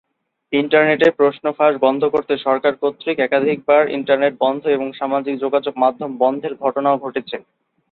[0.53, 6.53] ইন্টারনেটে প্রশ্ন ফাঁস বন্ধ করতে সরকার কর্তৃক একাধিকবার ইন্টারনেট বন্ধ এবং সামাজিক যোগাযোগ মাধ্যম বন্ধের
[6.63, 7.35] ঘটনাও ঘটেছে।